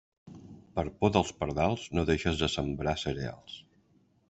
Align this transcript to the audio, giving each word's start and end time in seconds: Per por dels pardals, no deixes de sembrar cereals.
Per 0.77 0.85
por 1.03 1.11
dels 1.17 1.33
pardals, 1.41 1.85
no 1.99 2.07
deixes 2.11 2.41
de 2.45 2.51
sembrar 2.55 2.99
cereals. 3.05 3.63